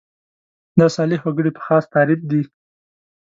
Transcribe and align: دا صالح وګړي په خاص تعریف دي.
دا 0.79 0.87
صالح 0.95 1.19
وګړي 1.23 1.51
په 1.57 1.61
خاص 1.65 1.83
تعریف 1.93 2.21
دي. 2.29 2.41